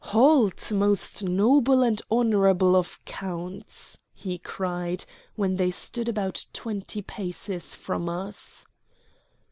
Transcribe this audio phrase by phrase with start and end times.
[0.15, 0.71] "Halt!
[0.71, 8.09] most noble and honorable of counts," he cried when they stood about twenty paces from
[8.09, 8.65] us.